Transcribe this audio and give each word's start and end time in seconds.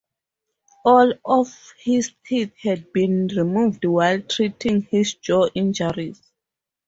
All 0.83 1.13
of 1.23 1.73
his 1.79 2.11
teeth 2.25 2.53
had 2.59 2.85
to 2.85 2.91
be 2.91 3.05
removed 3.07 3.85
while 3.85 4.19
treating 4.21 4.81
his 4.81 5.13
jaw 5.13 5.47
injuries. 5.53 6.19